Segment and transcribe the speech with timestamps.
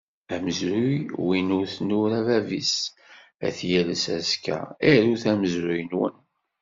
[0.35, 0.95] Amezruy
[1.27, 2.73] win ur t-nura bab-is
[3.45, 6.15] ad t-yalles azekka, arut amezruy-nwen!